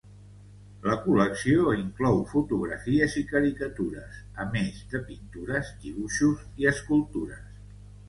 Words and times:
La 0.85 0.95
col·lecció 1.03 1.73
inclou 1.81 2.17
fotografies 2.31 3.19
i 3.23 3.25
caricatures, 3.35 4.19
a 4.45 4.49
més 4.59 4.83
de 4.97 5.05
pintures, 5.13 5.73
dibuixos 5.89 6.45
i 6.65 6.73
escultures. 6.77 7.51